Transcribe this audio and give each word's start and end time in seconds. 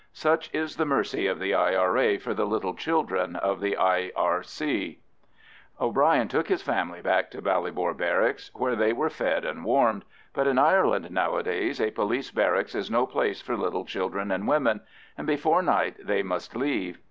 Such 0.13 0.51
is 0.51 0.77
the 0.77 0.85
mercy 0.85 1.27
of 1.27 1.37
the 1.37 1.53
I.R.A. 1.53 2.17
for 2.17 2.33
the 2.33 2.47
little 2.47 2.73
children 2.73 3.35
of 3.35 3.59
the 3.61 3.75
R.I.C. 3.77 4.99
O'Bryan 5.79 6.27
took 6.27 6.47
his 6.47 6.63
family 6.63 7.01
back 7.01 7.29
to 7.29 7.41
Ballybor 7.43 7.95
Barracks, 7.95 8.49
where 8.55 8.75
they 8.75 8.93
were 8.93 9.11
fed 9.11 9.45
and 9.45 9.63
warmed; 9.63 10.03
but 10.33 10.47
in 10.47 10.57
Ireland 10.57 11.11
nowadays 11.11 11.79
a 11.79 11.91
police 11.91 12.31
barracks 12.31 12.73
is 12.73 12.89
no 12.89 13.05
place 13.05 13.43
for 13.43 13.55
little 13.55 13.85
children 13.85 14.31
and 14.31 14.47
women, 14.47 14.81
and 15.19 15.27
before 15.27 15.61
night 15.61 15.97
they 16.03 16.23
must 16.23 16.55
leave. 16.55 16.97